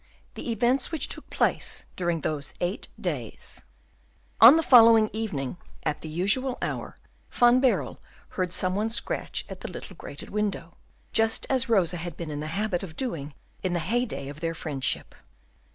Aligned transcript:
The 0.33 0.49
Events 0.51 0.91
which 0.91 1.09
took 1.09 1.29
place 1.29 1.85
during 1.95 2.21
those 2.21 2.55
Eight 2.59 2.87
Days 2.99 3.61
On 4.39 4.55
the 4.55 4.63
following 4.63 5.11
evening, 5.13 5.57
at 5.83 6.01
the 6.01 6.09
usual 6.09 6.57
hour, 6.59 6.95
Van 7.33 7.59
Baerle 7.61 7.99
heard 8.29 8.51
some 8.51 8.73
one 8.73 8.89
scratch 8.89 9.45
at 9.47 9.61
the 9.61 9.67
grated 9.95 10.29
little 10.29 10.33
window, 10.33 10.77
just 11.13 11.45
as 11.51 11.69
Rosa 11.69 11.97
had 11.97 12.17
been 12.17 12.31
in 12.31 12.39
the 12.39 12.47
habit 12.57 12.81
of 12.81 12.95
doing 12.95 13.35
in 13.61 13.73
the 13.73 13.79
heyday 13.79 14.27
of 14.27 14.39
their 14.39 14.55
friendship. 14.55 15.13